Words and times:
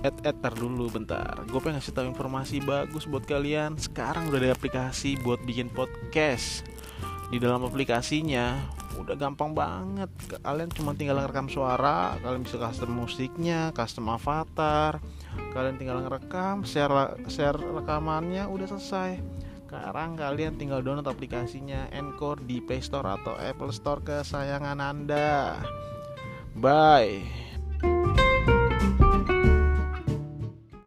Eh, 0.00 0.08
eh, 0.08 0.12
et 0.12 0.16
etar 0.32 0.52
dulu 0.56 0.88
bentar. 0.88 1.44
Gue 1.48 1.60
pengen 1.60 1.80
ngasih 1.80 1.92
tahu 1.92 2.08
informasi 2.08 2.64
bagus 2.64 3.04
buat 3.04 3.24
kalian. 3.28 3.76
Sekarang 3.76 4.32
udah 4.32 4.40
ada 4.40 4.56
aplikasi 4.56 5.20
buat 5.20 5.44
bikin 5.44 5.68
podcast. 5.68 6.64
Di 7.28 7.38
dalam 7.38 7.62
aplikasinya 7.62 8.58
udah 8.96 9.14
gampang 9.14 9.52
banget. 9.52 10.10
Kalian 10.40 10.72
cuma 10.72 10.96
tinggal 10.96 11.20
ngerekam 11.20 11.46
suara 11.46 12.18
kalian 12.20 12.42
bisa 12.42 12.58
custom 12.58 12.90
musiknya 12.96 13.70
custom 13.76 14.10
avatar. 14.10 14.98
Kalian 15.54 15.76
tinggal 15.78 16.02
ngerekam 16.02 16.66
share 16.66 17.20
share 17.30 17.56
rekamannya 17.56 18.48
udah 18.50 18.66
selesai. 18.66 19.20
Sekarang 19.70 20.18
kalian 20.18 20.58
tinggal 20.58 20.82
download 20.82 21.06
aplikasinya 21.06 21.86
Encore 21.94 22.42
di 22.42 22.58
Play 22.58 22.82
Store 22.82 23.06
atau 23.06 23.38
Apple 23.38 23.70
Store 23.70 24.02
kesayangan 24.02 24.82
Anda. 24.82 25.62
Bye. 26.58 27.39